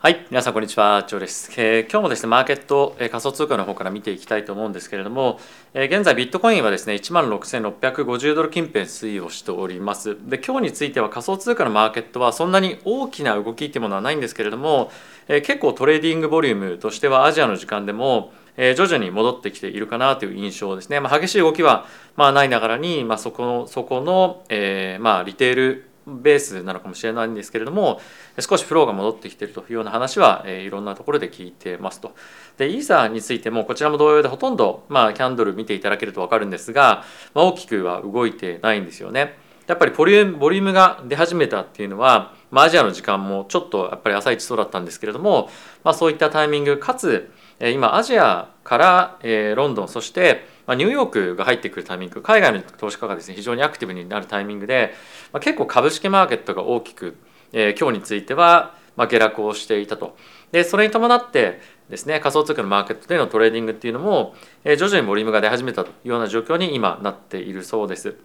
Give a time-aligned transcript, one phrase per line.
[0.00, 5.40] はい、皆さんこんにちは、ジョーです、えー、今日もですね、マーケット、えー、仮想通貨の方から見ていきたいと思うんですけれども、
[5.74, 10.16] えー、現在ビットコインはですね、16,650ドル近辺推移をしております。
[10.28, 14.92] で、今日については仮想通貨のマーケットはそんなに大きな動きっていうものはないんですけれども、
[15.26, 21.00] えー、結構トレーディングボリュームとしてはアジアの時間でも、え、徐々に戻ってきているかなという印象ですね。
[21.00, 25.87] まあ、激しい動きはまあないながらに、まあ、そこのそこの、え、まあリテール
[26.22, 28.00] ベースなのかもしれないんですけれども
[28.38, 32.14] 少しフローが戻ってきているというような話は、えー、いろんなところで聞いてますと。
[32.56, 37.04] でイーサーについてもこちらも同様でほとんど、まあ、キャンドル見ていただけると分かるんですが、
[37.34, 39.38] まあ、大きくは動いてないんですよね。
[39.66, 45.50] やっぱりボリュームボリュームが出始めたっていうのは、まあ、アジアの時間もちょっとやっぱり朝一そうだったんですけれども、
[45.84, 47.30] まあ、そういったタイミングかつ
[47.60, 54.92] 今アジアから、えー、ロンドンそしてまあ、ニューヨークが入ってくるタイミング海外の投資家がですね非常にアクティブになるタイミングで、
[55.32, 57.16] まあ、結構株式マーケットが大きく、
[57.54, 60.14] えー、今日については、まあ、下落をしていたと
[60.52, 68.16] でそれに伴ってですね仮想通貨のマーケットでのトレーディングっていうのも、えー、徐々にボリュームが出始めたというような状況に今なっているそうです。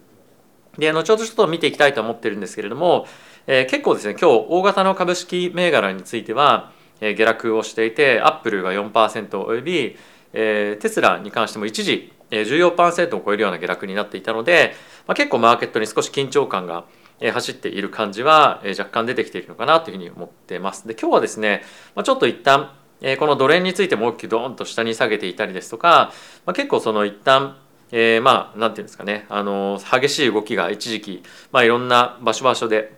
[0.76, 3.06] で後ほどちょっと見ていきたいと思ってるんですけれども、
[3.46, 9.96] えー、結構ですね今日大型の株式銘柄については、え、下落をしていてアップルが4%および、
[10.34, 14.74] え、テスラに関しても一時14%を超えるような下落になっていたので、
[15.06, 16.84] まあ、結構マーケットに少し緊張感が
[17.32, 20.86] 走っている感じは若干出てきているのかなというふうに思ってます。
[20.88, 21.62] で今日はですね、
[21.94, 22.70] まあ、ちょっと一旦
[23.18, 26.12] このドル円についても大きくドーンと下に下げていたりですとか、
[26.46, 27.58] まあ、結構その一旦
[27.96, 32.92] えー、まあなんていうんですかねあの激しい動きが一時期、まあ、いろんな場所場所で、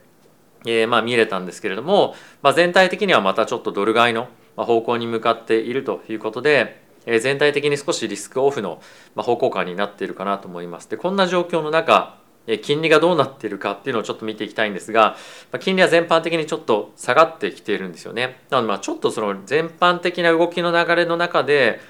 [0.65, 8.81] えー、まあ見れたんですけれども、まあ、全体的にはまたちょっとドル買いの方向に向かっているということで、え全体的に少しリスクオフの
[9.17, 10.91] 方向感になっているかなと思います。
[10.91, 12.17] でこんな状況の中
[12.63, 15.17] 金利がどうなっているかっていうのをちょっと見ていきたいんですが
[15.61, 18.41] 金利は全般的にちょっと下がってきているんですよね。
[18.51, 21.81] なのでまあちょっとその全般的な動きの流れの中で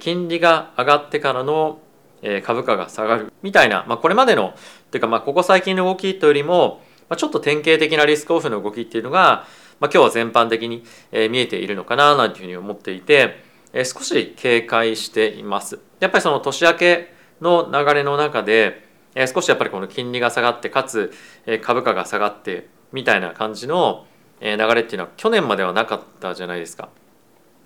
[0.00, 1.80] 金利が上がってからの
[2.42, 4.52] 株価が下がるみたいな、まあ、これまでのっ
[4.90, 6.82] ていうかまあここ最近の動きというよりも
[7.16, 9.46] ちょっと典型的なリスクオフの動きっていうのが、
[9.78, 13.43] まあ、今日は全般的に見えているのかななんていうふうに思っていて
[13.74, 15.80] え少し警戒しています。
[15.98, 18.84] やっぱりその年明けの流れの中で、
[19.16, 21.12] え少しやっぱりこの金利が下がってかつ、
[21.44, 24.06] え株価が下がってみたいな感じの
[24.40, 26.88] 流れっていうのは去年まではなかったじゃないですか。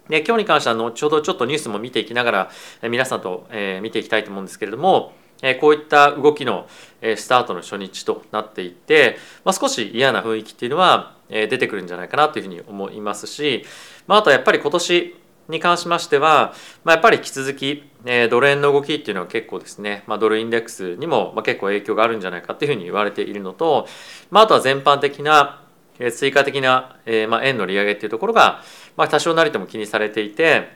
[0.09, 2.51] で今日に関しては後ほどちょっとニュースも見ていきながら
[2.89, 3.47] 皆さんと
[3.83, 5.13] 見ていきたいと思うんですけれども
[5.61, 6.67] こういった動きの
[7.03, 13.67] スタートの初日となっていて、まあ、少し嫌な雰囲気っていうのは出てくるんじゃないかなというふうに思いますし、
[14.07, 15.15] まあ、あとはやっぱり今年
[15.49, 16.53] に関しましては、
[16.85, 23.87] まあ、やっぱり引き続き、え、ドル円の動きっていうのは結構ですね、まあ、ドルインデックスにも、ま、結構影響があるんじゃないかっていうふうに言われているのと、
[24.31, 25.65] まあ、とは全般的な、
[25.99, 28.63] え、追加的な、えま、円の利上げっていうところが、
[28.97, 30.69] ま、多少なりとも気にされていて、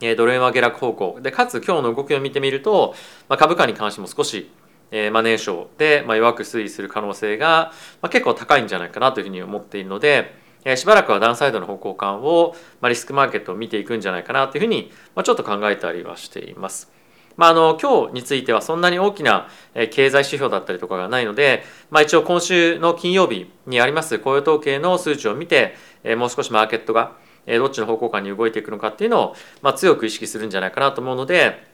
[0.00, 1.18] え、ドル円は下落方向。
[1.20, 2.94] でかつ今日の動きを見てみると、
[3.28, 4.50] ま、株価に関しても少し
[4.92, 7.72] えー、まあ年初で、まあ、弱く推移する可能性が、
[8.02, 10.39] まあ、結構高いんじゃないかなというふうに思っているので、
[10.76, 16.92] しばらくはダウンサイドの方向感を、まあ、リスクマーケットを見ていくんじゃないかなというふうに、まあ、ちょっと考えたりはしています。
[17.36, 25.74] まあ、あの今日についてはそんなに大きな経済指標だったりとかがないので、まあ、一応今週の金曜日にあります雇用統計の数値を見て
[26.18, 27.16] もう少しマーケットが
[27.46, 31.66] どっちの方向感に動いていくのかっていうのを、まあ、強く意識するんじゃないかなと思うので、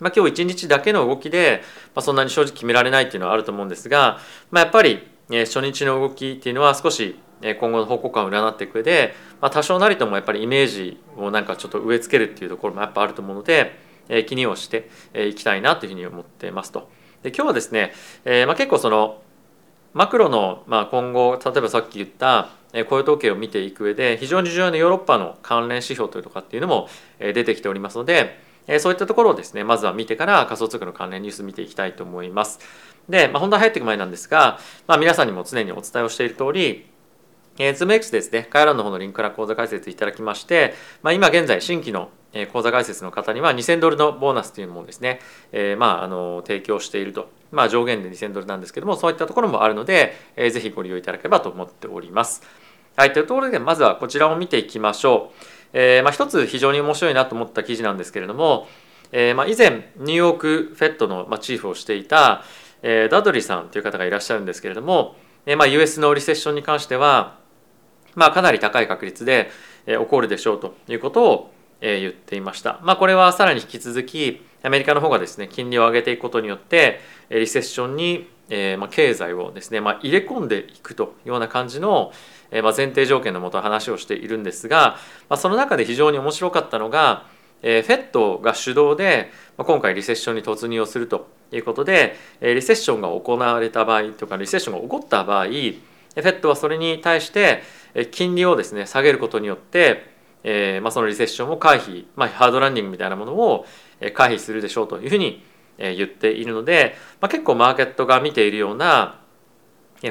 [0.00, 1.62] まあ、今日一日だけの動きで、
[1.94, 4.18] まあ、そんなに正直決められないっていうのはあると思うんですが、
[4.50, 13.78] まあ、やっぱり初日の動きっていうのは少し今後の方向感を占っていく上で、まあ、多少なりともやっぱりイメージをなんかちょっと植え付けるっていうところもやっぱあると思うので、
[14.08, 16.90] え、気にをしていきたいなというふうに思ってますと。
[17.22, 17.92] で今日はですね、
[18.24, 19.22] えまあ、結構その
[19.92, 22.50] マクロの、まあ、今後例えばさっき言った
[22.88, 28.38] 雇用統計を見ていく上で非常に重要なヨーロッパの関連指標というとかっていうのも出てきておりますので
[28.78, 32.60] そういったところをですねまずは見てから仮想通貨の関連ニュース見ていきたいと思います。
[33.08, 36.86] で、まあ、本題入っていく前なんですが、まあ、皆さんにも常にお伝えをしている通り
[37.60, 42.08] えー、ZoomX ですね、概要欄の方のリンクから口座開設いただきまして、まあ、今現在新規の
[42.52, 45.20] 口座開設の方には2000ドルのボーナスというのもですね、
[45.52, 52.42] えー、まああの提供していると、まあ、上限で2000ドルなんですけどもそういったところもあるので、えー、ぜひご利用いただければと思っております。
[52.96, 55.36] はい、というところでまずはこちらを見ていきましょう。
[55.74, 58.68] えーまあ、一つ非常に面白いなと思った記事なんですけれども、
[59.12, 62.42] えーまあ、以前ニューヨークフェットの、チーフをしていた、
[62.82, 67.39] えー、ダドリさんという方がいらっしゃるんですけれども、えーまあ、US のリセッションに関しては
[68.14, 69.50] まあ、かなり高い確率で
[69.86, 72.78] 起こるでしょうということを言っていました。
[72.82, 82.12] まあ、これはさらに引き続きアメリカの方がですね金利を上げていくことによってリセッションに、えまあ、経済をですね、まあ、入れ込んでいくというような感じの、
[82.50, 84.98] えま、前提条件のもと話をしているんですが、
[85.28, 87.26] まあ、その中で非常に面白かったのが、
[87.62, 97.62] え、フェットが主導で、ま、今回リセッションに突入をするということで、え、リセッションが行われた場合とかリセッションが起こった場合フェットはそれに対して
[98.10, 100.06] 金利をですね下げることによって、
[100.44, 103.66] えーまあ、そのリセッションを回避、まあ、ハードランディングみたいなものを
[104.14, 105.42] 回避するでしょうというふうに
[105.78, 109.20] 言っているので、まあ、結構マーケットが見ているような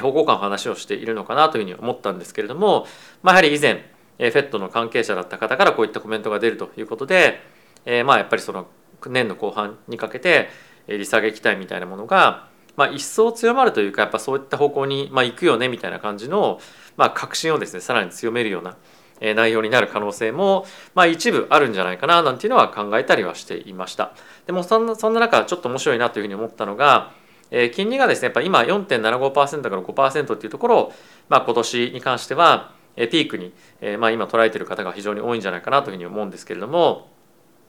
[0.00, 2.86] 方向感の話をしているのかなというふうに思ったんですけれども、
[3.22, 3.84] まあ、やはり以前
[4.18, 7.40] FED の関係者だった方からこういったコメントが出るということで、
[7.86, 8.66] えー、まあやっぱりその
[9.06, 10.48] 年の後半にかけて
[10.86, 16.60] 利下げ期待みたいなものが、まあ、一層強まるというかやっぱそういった方向に、まあ、行くよねみたいな感じの、
[16.96, 18.76] まあ、確信をですねさらに強めるような
[19.20, 24.14] 内容になる可能性も、まあ、一部あるんじゃないかななんていうのは考えたりはしていました。
[24.46, 27.12] でもそんなそんな中ちょっと面白いなというふうに思ったのが、
[27.50, 30.92] えー、金利がですねやっぱ今4.75%から5%っていうところを、
[31.28, 37.08] まあ、今年に関してはピークに、えー、まあ、今捉えている方が非常に多いんじゃないかなというふうに思うんですけれども、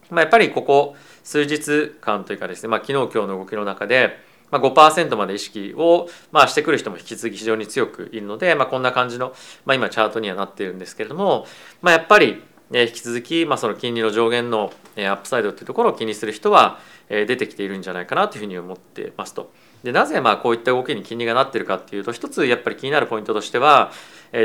[0.09, 4.17] まあ、やっぱりここ数日間というかですね、まあ、昨日今日の動きの中で、
[4.51, 9.33] まあ、5%まで意識を、まあ、してくる人も引き続き非常に強くいるので、まあ、こんな感じの、
[9.65, 11.47] まあ、今チャートにはなっているんですけれども、
[11.81, 12.43] まあ、やっぱり
[12.73, 19.51] 引き続き、まあ、その金利の上限のアップサイドというところを気にする人は出てきているんじゃないかなというふうに思ってますと。
[19.83, 23.91] でなぜまあこういった動きに金利がなっているかっていうと一つやっぱり気になるポイントとしては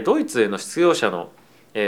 [0.05, 1.31] ドイツへの失業者の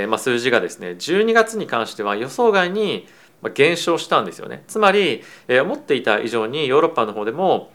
[0.09, 3.09] まあ数字がですね12月に関しては予想外に
[3.55, 4.65] 減少したんですよね。
[4.69, 7.71] つまり思っていた以上にヨーロッパの方でも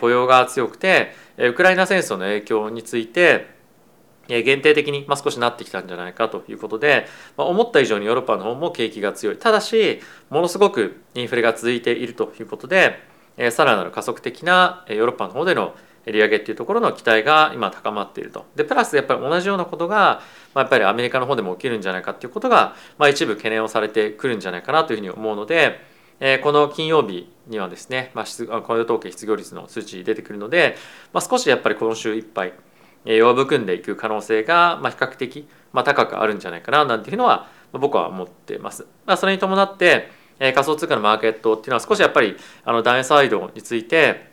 [0.00, 3.46] 雇用が強くてウクライナ戦争の影響について
[4.28, 7.06] 限定的に少しなってきたんじゃないかということで
[7.36, 13.00] 思った以上にヨーロッパの方も景気が強いただしものすごくインフレが続いているということで
[13.50, 15.74] さらなる加速的なヨーロッパの方での
[16.06, 18.46] 利上げっていうところの期待が今高まっていると。
[18.56, 20.22] でプラスやっぱり同じようなことが、
[20.54, 22.74] やっぱりアメリカの方でも起きるんじゃないかっていうことが、
[23.10, 25.80] 一部懸念をされてくるんじゃないかなというふうに思うので、
[26.20, 30.76] え、この金曜日にはですね、まあ、雇用統計失業率の数値出てくるので、
[31.12, 32.52] まあ、少しやっぱり今週いっぱい
[33.04, 38.86] 弱含んでいく可能性が、ま、比較的、ま、高くあるんじゃないかななんていうのは僕は思ってます。
[39.06, 44.30] まあ、それに伴って仮想通貨のマーケットっていうのは少しやっぱりあのダウンサイドについて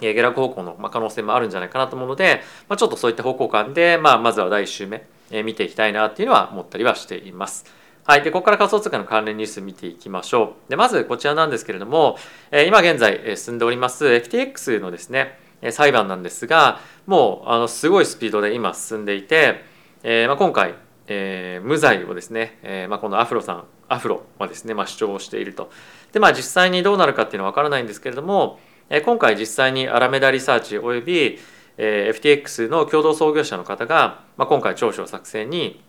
[0.00, 5.04] 下落方向の可能性もあるんじゃないかなと思うので、まあ、ちょっとそういった方向感で、まあ、まずは第1週目
[5.42, 7.79] 見ていきたいなっていうのは思ったりはしています。
[8.04, 10.70] はい、でここから仮想通貨の関連ニュース見ていきましょう。
[10.70, 12.16] でまずこちらなんですけれども
[12.50, 15.38] え今現在進んでおります FTX のですね
[15.70, 19.62] 裁判なんですがもうあのすごいスピードで今進んでいて、
[20.02, 20.74] えーまあ、今回、
[21.06, 25.70] えー、無罪をですね、えーまあ、このアフロさんアフロはですね、まあ、主張をしていると。
[26.12, 28.58] でまあ実際にどうなるかっていうのは分からないんですけれども
[28.88, 31.38] え今回実際にアラメダリサーチおよび
[31.76, 35.82] え FTX の共同創業者の方が、まあ、今回調書作成に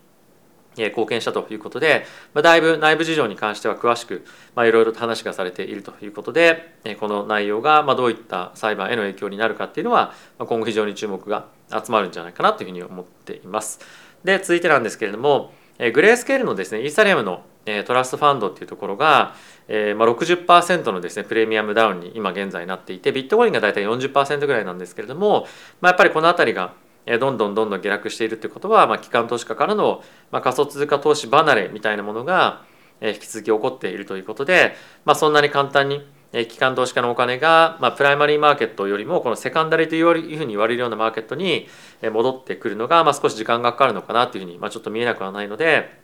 [0.76, 4.24] 貢献したということで、まあ、だいぶ内部事情に関しては詳しく、
[4.54, 13.80] まあ、いろいろと話がされているということでこの内容がまあどういった裁判への影響になるかっていうのは今後非常に注目が集まるんじゃないかなというふうに思っています。
[14.24, 17.42] で続いてなんですけれどもグレースケールのですねイーサリアムの
[17.86, 19.34] トラストファンドっていうところが、
[19.68, 25.46] え、まあ60%のですねプレミアムダウンに今現在なっていてビットコインが大体40%ぐらいなんですけれども、
[25.80, 26.74] まあ、やっぱりこの辺りが
[27.06, 32.62] どんどんどんどん下落しているということは、まあ、機関投資家からの、まあ、仮想通貨投資離れみたいなものが
[33.00, 41.66] 引き続き起こっているということで、まあ、そんなに簡単に機関投資家のお金が、まあ、プライマリーマーケットよりもこのセカンダリーというふうに言われるようなマーケットに
[42.02, 46.00] 戻ってくるのが、まあ、少し時間がかかるのかなというふうに、まあ、ちょっと見えなくはないので、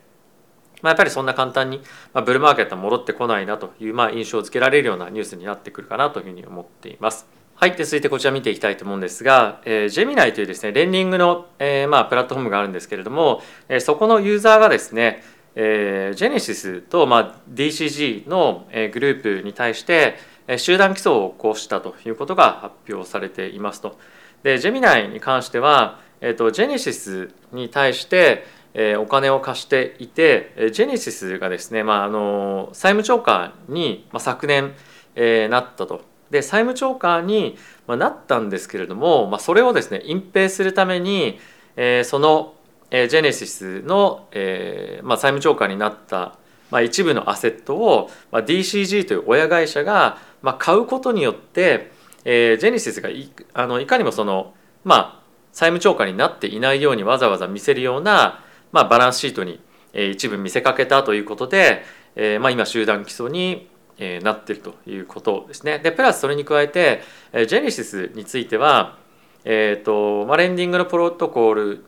[0.81, 1.77] まあ、やっぱりそんな簡単に、
[2.13, 7.38] まあ、ブルーマーケットは戻ってこないなという、まあ、印象をつけられるようなニュースになってくるかなというふうに思っています。
[7.59, 15.21] はい、続いてこちら見ていきたいと思うんですが、えー、ジェミナイというですねレンディングの、えーまあ、プラットフォームがあるんですけれども、えー、そこのユーザーがですね、
[15.55, 20.15] えー、ジェネシスと、まあ、DCG の、えー、グループに対して、
[20.47, 23.99] えー、集団起訴を起こしたということが発表されていますと。
[24.41, 34.75] でジェミナイに関しては、えーと、ジェネシスに対して、えー、お金を貸していてジェネシスがですね、まあ、あの債務超過に、まあ、昨年、
[35.15, 36.07] えー、なったと。
[36.31, 37.57] で債務超過に
[37.87, 41.39] なったんですけれども、まあ、それをですね隠蔽するために、
[41.75, 42.53] えー、その
[42.91, 46.37] ジェネシスの、えーまあ、債務超過になった、
[46.71, 51.91] まあ、一部のアセットを、まあ、DCG という親会社が、まあ、買うことによって、
[52.25, 59.59] えー、ジェネシスがいあのいかにもその、まあ、債務超過になっていないようにわざわざ見せるような、まあ、バランスシートに、
[59.93, 61.83] えー、一部見せかけたということで、
[62.15, 63.68] えーまあ、今集団起訴に
[63.99, 65.79] えなっているということですね。
[65.79, 67.01] でプラスそれに加えて、
[67.33, 68.97] えジェネシスについては、
[69.43, 71.85] えーとまあ、レンディングのプロトコール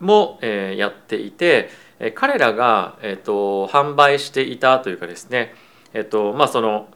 [0.00, 1.70] も、えやっていて、
[2.14, 5.52] 彼らが、えーと、販売していたというかですね、
[5.92, 6.88] えーとまあ、その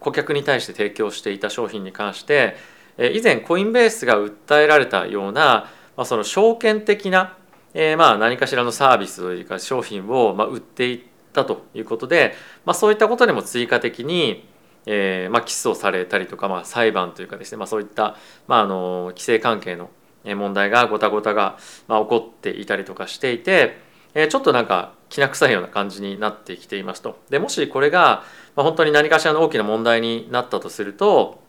[0.00, 2.56] 顧客に対して提供していた商品に関して、
[2.98, 7.36] 以前コインベースが訴えられたような、まあ、その証券的な、
[7.72, 12.34] えー、まあ何かしらのサービスというか商品を、まあ、売っていったということで、
[12.64, 14.46] まあ、そういったことでも追加的に、
[14.86, 18.16] えーまあ、起訴されたりとか、まあ、裁判というかですね、まあ、そういった、
[18.48, 19.90] まあ、あの規制関係の
[20.24, 21.56] 問題がごたごたが、
[21.88, 23.78] まあ、起こっていたりとかしていて、
[24.14, 27.18] えー、ちょっとなんかきな臭いような感じになってきていますと。
[27.30, 28.22] でもしこれが、
[28.56, 31.42] まあ、本当に何かしらの大きな問題になったとすると、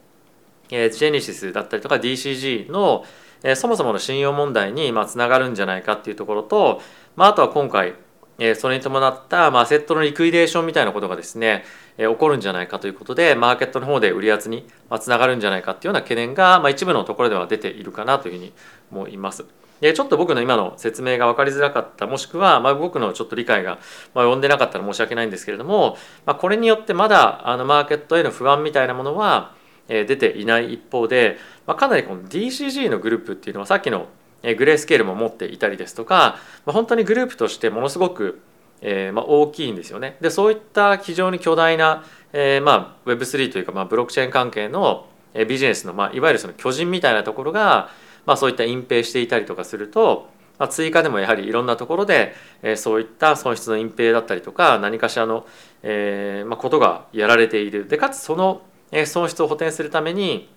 [0.70, 3.04] えー、ジェネシスだったりとか DCG の、
[3.42, 6.80] えー、そもそもの信用問題にまあつながるんじゃないかっていうところと、
[7.16, 7.94] まあ、あとは今回
[8.54, 11.64] それに伴ったまあセットのリクイデーションみたいなことがですね、
[11.98, 14.66] え起こるんじゃないかということでマーケットの方で売り圧に
[15.00, 18.52] つながるんじゃないかっていうような懸念が、まあ、一部のところでは出ているかなというふうに
[18.90, 19.44] 思います。
[19.82, 23.80] でちょっと僕の今の説明が分かりづらかったもしくは、まあ、僕のちょっと理解が、
[24.14, 29.54] まあ、及んでなかったら申し訳ないんですけれども、まあ、これによってまだあのマーケットへの不安みたいなものは、
[29.88, 34.06] え出ていない一方で、まあ、かなりこの DCG のグループっていうのはさっきの
[34.42, 38.40] グレースケールも持っていたりですとか、ま、本当にグループとしてものすごく
[38.82, 40.16] えま、大きいんですよね。
[40.20, 45.06] でそういった非常に巨大な、えまあ、Web3 というか、まあ、ブロックチェーン関係の
[45.48, 47.90] ビジネスの、まあ、いわゆるその巨人みたいなところが、
[48.26, 55.46] まあ、そういった隠蔽していたりとかすると、まあ、追加でもやはりいろんなところで、え、そういった損失の隠蔽だったりとか何かしらの、
[55.82, 58.62] えーまあ、ことがやられているでかつその
[59.06, 60.48] 損失を補填するために、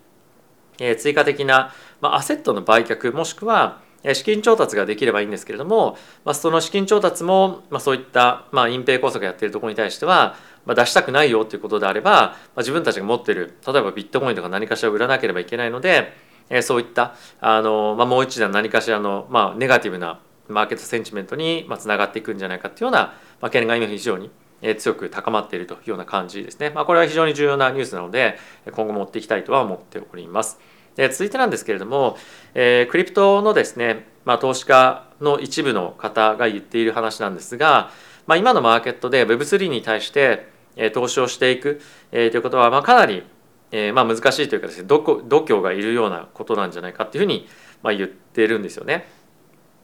[0.78, 3.80] え、追加的な、まあ、アセットの売却もしくは
[4.14, 16.12] 資金調達ができればいいんですけれども、まあ、その資金調達も、まあ、そういった、まあ、隠蔽工作やってるところに対しては、まあ、出したくないよということであれば、まあ、自分たちが持っている例えばビットコインとか何かしら売らなければいけないので、
[16.50, 24.30] えー、そういったあの、まあ、もう一段何かしらの、まあ、ネガティブなマーケットセンチメントにつながっていくんじゃないかというような、まあ、懸念が今非常に
[24.78, 26.70] 強く高まっているというような感じですね。
[26.70, 28.38] まあ、これは非常に重要なニュースなので
[28.72, 30.60] 今後持っていきたいとは思っております。
[30.96, 32.16] で続いてなんですけれども、
[32.54, 37.90] えー、 crypto のですね、まあ、投資家の一部の方が言っている話なんですが、
[38.26, 41.80] まあ、今のマーケットで Web3 に対して、え、投資をしていく、
[42.12, 43.24] えー、ということは、まあ、かなり、
[43.70, 47.46] えーまあ、難しいというかですね度胸がいるようなことなんじゃないかっていうふうに、
[47.82, 49.08] まあ、言ってるんですよね。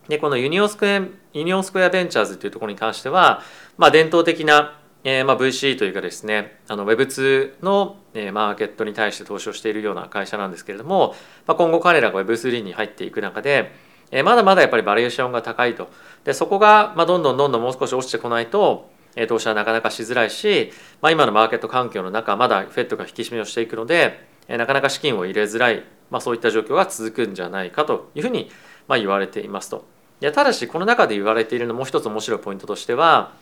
[0.09, 3.41] でこの Union Square Union Square Ventures というところに関しては、
[3.79, 11.15] まあ、伝統的なえーまあ、VC というかですねあの Web2 の、えー、マーケットに対して投資をしているような会社なんですけれども、
[11.47, 13.73] まあ、今後彼らが Web3 に入っていく中で、
[14.13, 15.91] えー、まだまだやっぱりバリエーションが高いと
[16.25, 18.91] でそこが、まあ、どんどんどんどんもう少し落ちてこないと、
[19.29, 28.51] 投資はなかなかしづらいし、まあ、今のマーケット環境の中まだ FED が引き締めをしていくので、なかなか資金を入れづらい、まあ、そういった状況が続くんじゃないかというふうに、
[28.89, 29.85] まあ、言われていますと。
[30.21, 33.33] いやただしこの中で言われているのもう一つ面白いポイントとしては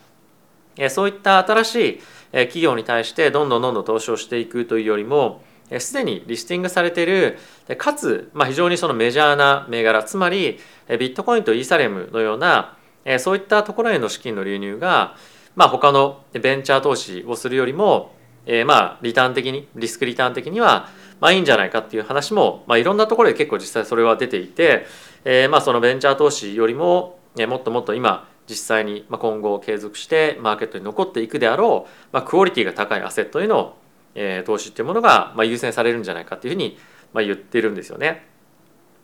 [0.88, 2.00] そういった新しい
[2.32, 5.42] 企業に対してどんどんどんどん投資をしていくというよりも
[5.78, 7.38] すでにリスティングされている
[7.78, 10.58] かつ、まあ、非常にそのメジャーな銘柄つまり
[10.88, 12.76] ビットコインとイーサレムのような
[13.18, 15.16] そういったところへの資金の流入が、
[15.56, 18.12] まあ、他のベンチャー投資をするよりも、
[18.46, 20.88] えー、まあリターン的にリスクリターン的には
[21.20, 24.86] まあいいんじゃないかっていう話も、まあ、いろんなところで結構実際それは出ていて、
[25.24, 33.76] えー、まあそのベンチャー投資よりももっともっと今実際に今後継続してマーケットに残っていくであろう、まあ、クオリティが高いアセットへの、
[34.16, 36.76] え投資っていうものが、ま優先されるんじゃないかっていうふうに、
[37.12, 38.26] ま言ってるんですよね。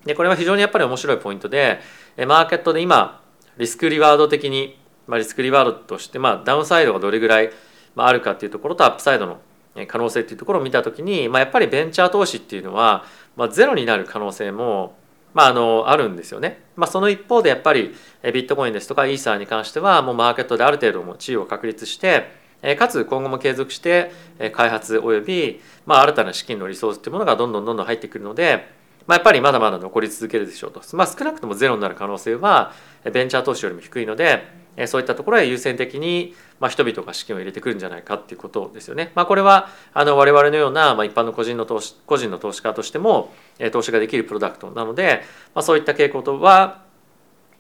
[0.05, 1.81] でこれは非常にやっぱり面白いポイントで
[2.17, 3.21] マーケットで今
[3.59, 7.51] リスクリワード的に、まあ、リスクリワードとして、まあ、ダウンサイドがどれぐらい
[7.97, 9.41] あるかっていうところとアップサイドの
[9.89, 14.97] 可能性っていうところを見た時に、まあ、やっぱりベンチャー投資っていうのは、まあ、ゼロになる可能性も
[15.37, 16.63] まあ、あのあるんですよね。
[16.77, 22.31] まあ、その一方でやっぱりビットコインですとかイーサーに関してはもうマーケットである程度も地位を確立して
[22.79, 24.13] かつ今後も継続して
[24.55, 28.67] 開発および、まあ、新たな資金のリソースというものがどんどんどんどん入ってくるので、
[29.07, 32.73] まあ、やっぱりまだまだ残り続けるでしょうと、まあ、少なくともゼロになる可能性は
[33.05, 34.43] ベンチャー投資よりも低いので
[34.87, 39.13] そういったところへ優先的に、ま、人々が資金を入れてくるんじゃないかっていうことですよね。
[39.15, 43.33] まあ、これはあの我々のような、一般の個人の投資個人の投資家としても
[43.73, 45.23] 投資ができるプロダクトなので、
[45.55, 46.83] まあ、そういった傾向とは、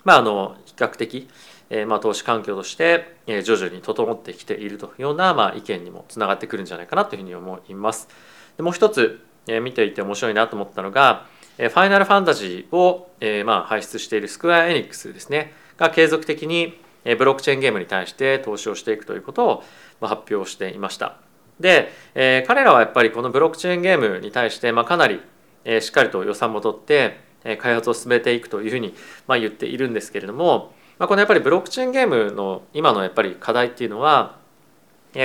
[0.04, 1.28] まあ、あの比較的、
[1.70, 8.08] え、まあ投資環境として、徐々に整ってきているというような、まあ、意見にもつながってくるんじゃないかなというふうに思います。
[8.56, 9.24] でもう一つ、
[9.62, 16.78] 見ていて面白いなと思ったのが、ファイナルファンタジーを、えまあ、輩出しているスクエア・エニックスですねが継続的に
[17.14, 19.62] ブロックチェーンゲームに対して投資をしていくということを
[20.06, 21.18] 発表していました。
[21.60, 25.22] で、え、彼らはやっぱりこのブロックチェーンゲームに対して、ま、かなり、
[25.64, 28.94] え、しっかりと予算も取って、え、開発を進めていくというふうに、
[29.26, 34.36] ま、言っているんですけれども、ま、このやっぱりブロックチェーンゲームの今のやっぱり課題っていうのは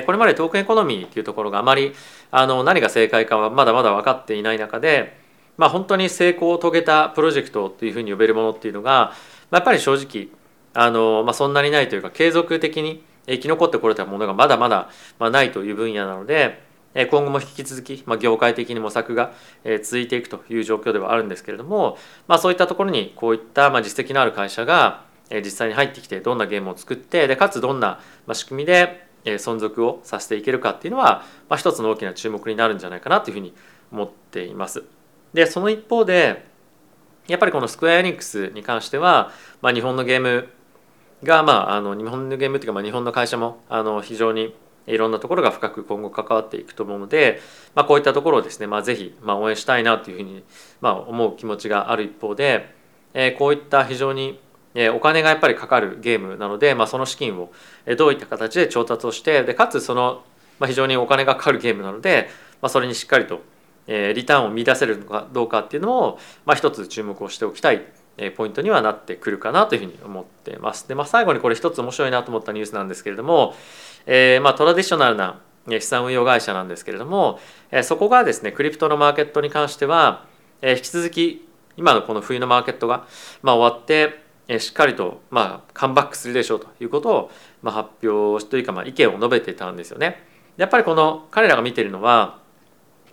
[0.05, 1.93] これまでトークンエコノミーっていうところがあまり
[2.29, 5.17] あの何が正解かはまだまだ分かっていない中で、
[5.57, 9.11] まあ、本当に成功を遂げたプロジェクトというふうに呼べるものっていうのが、ま
[9.51, 10.29] あ、やっぱり正直
[10.73, 16.63] あの、まあ、そんなにないというか継続的に生き残ってこれたものがまだまだ、まあ、ないという分野なので
[16.93, 19.33] 今後も引き続き、まあ、業界的に模索が
[19.83, 21.97] 続いていくという状況ではあるんですけれども、
[22.27, 28.01] まあ、そういったところにこういったまあ実績のある会社が実際に入ってきてどんなゲームを作ってでかつどんな
[28.33, 33.53] 仕組みで存続をさせていけるかっていうのは、まあ、一つの大きな注目になるんじゃないかなというふうに
[33.91, 34.83] 思っています。
[35.33, 36.49] でその一方で
[37.27, 40.49] やっぱりこのスクエア・エニックスに関しては、まあ、日本のゲーム
[41.23, 44.55] が、まあ、あの日本のゲームっていうか、まあ、日本の会社もあの非常に
[44.87, 47.39] いろんなところが深く今後関わっていくと思うので、
[47.75, 50.43] まあ、こういったところをですね、まあ、ぜひ、まあ、応援したいなというふうに、
[50.81, 52.73] まあ、思う気持ちがある一方で、
[53.13, 54.39] えー、こういった非常に
[54.95, 57.51] お金がやっぱりかかるゲームなので、まあ、その資金を
[57.97, 60.23] どういった形で調達をしてでかつその、
[60.59, 62.29] まあ、非常にお金がかかるゲームなので、
[62.61, 63.41] まあ、それにしっかりと
[63.87, 67.85] リターンを見出せるのかどうかっていうのを、まあ、一つ注目をしておきたい
[68.35, 70.87] ポイントにはなってくるかなというふうに思ってます。
[70.87, 73.55] で、まあ、最後にこれ一つ面白いなと思ったニュースなんですけれども、
[74.05, 77.39] えー、まあトラディショナルな資産運用会社なんですけれども、
[77.83, 80.25] そこがですねクリプトのマーケットに関しては
[80.61, 83.05] 引き続き今のこの冬のマーケットが
[83.41, 90.23] まあ終わってしっかりとまあカムバックするでしょうということをまあ発表というかまあ意見を述べてたんですよね。
[90.57, 92.39] やっぱりこの彼らが見ているのは、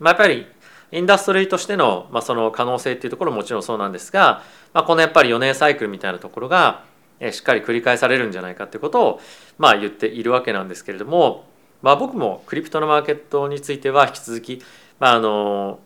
[0.01, 0.47] まあ、やっぱり
[0.91, 4.43] インダストリーとしての,、まあその可能性っていうところももちろんそうなんですが、
[4.73, 6.85] まあ、このやっぱり4年サイクルみたいなところが
[7.33, 9.21] しっかり繰り返されるんじゃないかっていうことを
[9.59, 11.45] まあ言っているわけなんですけれども、
[11.83, 14.63] まあ、僕もクリプトのマーケットについては引き続き、
[14.99, 15.81] まあ、あの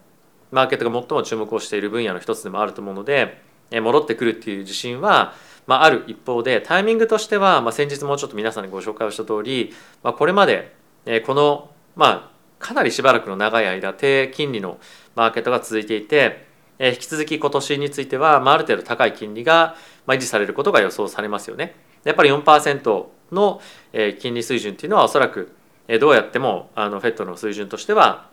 [0.50, 3.40] マーケットが最も注目をしている分野の一つでもあると思うので
[3.72, 5.34] 戻ってくるっていう自信は、
[5.66, 10.74] まあ、ある一方でタイミングとしては、まあ、先日もうちょっと皆さんにご紹介をした通り、まあ、これまで
[11.26, 14.78] この、まあ、かなりしばらくの長い間低金利の
[15.14, 16.46] マーケットが続いていて
[16.78, 21.76] 引き続き今年については、まあ、ある程度高い金利が維持されることが予想されますよね。
[22.04, 23.60] やっぱり4%の
[24.18, 25.52] 金利水準っていうのはおそらく
[26.00, 28.28] どうやってもあの FED の水準としては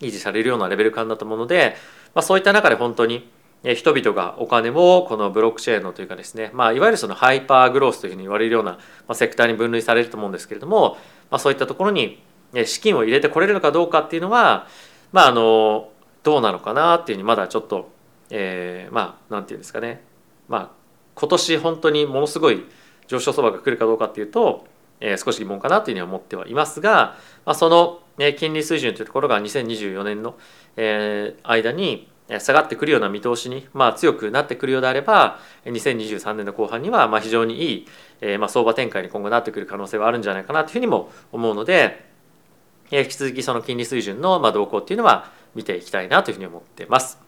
[0.00, 1.76] 維持されるようなレベル感だと思うので、
[2.14, 3.30] まあ、そういった中で本当に
[3.74, 8.78] 人々がお金をこのブロックチェーンのというかですね、まあ、いわゆるそのハイパーグロースというふうに言われるような
[9.14, 10.98] セクターに分類されると思うんですけれども、
[11.30, 12.22] まあ、そういったところに
[12.66, 14.66] 資金を入れてこれるのかどうかっていうのは、
[15.14, 15.90] まあ、あの
[16.24, 17.88] どうなのかなっていうふうにまだちょっと、
[18.30, 20.02] えー、まあなんていうんですかね、
[20.48, 20.70] まあ、
[21.14, 22.64] 今年本当にものすごい
[23.06, 24.66] 上昇相場が来るかどうかっていうと、
[24.98, 28.00] えー、少し疑問かなというふうには思ってはいますが、まあ、その
[28.36, 30.36] 金利水準というところが2024年の
[31.44, 37.88] 間に下がってくるような見通しに、まあ、強くなってくるようであれば2023年の後半にはまあ非常にいい、
[38.20, 42.13] えー、まあ相場展開に今後なってくる可能性はあるんじゃないかなというふうにも思うので、
[43.02, 47.18] 引き続きその金利水準のま動向っていうのは見ていきたいなというふうに思っています。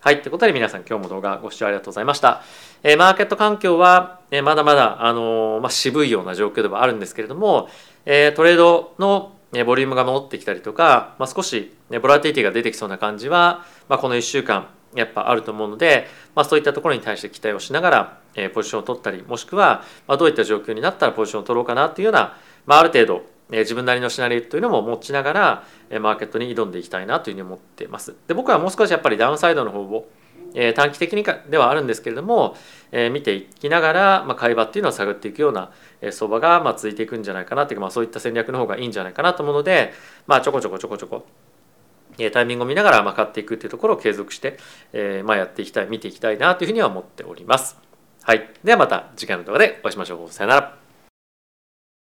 [0.00, 0.20] はい。
[0.20, 2.42] ということで皆さん今日も動画ご視聴ありがとうございました。
[2.82, 7.70] えー、マーケット環境は、えー、まだまだ、あのー、まあ、渋いような状況ではあるんですけれども、
[8.04, 9.32] えー、トレードの
[9.64, 23.22] ボリュームが戻ってきたりとか、まあ、少しボラティティが出てきそうな感じは、まあ、この1週間やっぱあると思うので、まあ、そういったところに対して期待をしながら、えー、ポジションを取ったりもしくは、まあ、どういった状況になったらポジションを取ろうかなというような、まあ、ある程度、
[23.60, 25.64] 自分なりのシナリオというのも持ちながら、
[26.00, 28.14] マーケットに挑んでいきたいなというふうに思っています。
[28.26, 30.08] で僕はもう少しやっぱりダウンサイドの方を
[30.76, 32.56] 短期的にかではあるんですけれども、
[33.12, 35.70] 見ていきながら、まあ、買い場っていうのを探っていくような
[36.10, 39.92] 相場がまあ続いていくんじゃないかなっていうか、ま、そういった戦略の方がいいんじゃないかなと思うので、
[40.26, 41.26] まあ、ちょこちょこちょこちょこ
[42.32, 44.58] タイミングを見ながらま買っていくっていうところを継続して、
[44.92, 47.76] えー、まあやっていきたい見ていきたいなというふうには思っております。
[48.22, 48.50] はい。
[48.62, 50.30] ではまた次回の動画でお会いしましょう。
[50.30, 50.83] さよなら。